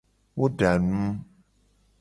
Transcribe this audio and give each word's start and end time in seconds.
Wo 0.37 0.45
da 0.59 0.71
nu. 0.89 1.03